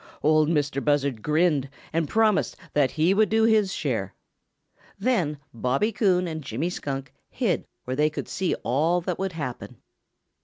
[0.23, 4.15] Ol' Mistah Buzzard grinned and promised that he would do his share.
[4.97, 9.77] Then Bobby Coon and Jimmy Skunk hid where they could see all that would happen.